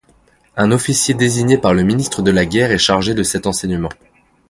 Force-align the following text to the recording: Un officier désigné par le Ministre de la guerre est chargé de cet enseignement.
Un 0.57 0.71
officier 0.71 1.13
désigné 1.13 1.59
par 1.59 1.75
le 1.75 1.83
Ministre 1.83 2.23
de 2.23 2.31
la 2.31 2.47
guerre 2.47 2.71
est 2.71 2.79
chargé 2.79 3.13
de 3.13 3.21
cet 3.21 3.45
enseignement. 3.45 3.91